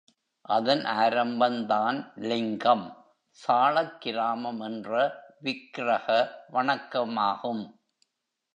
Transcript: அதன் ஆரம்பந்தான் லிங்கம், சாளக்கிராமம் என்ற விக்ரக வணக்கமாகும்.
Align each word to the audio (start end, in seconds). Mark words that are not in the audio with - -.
அதன் 0.49 0.81
ஆரம்பந்தான் 0.85 1.99
லிங்கம், 2.15 2.85
சாளக்கிராமம் 3.39 4.61
என்ற 4.63 4.89
விக்ரக 5.43 6.07
வணக்கமாகும். 6.51 7.63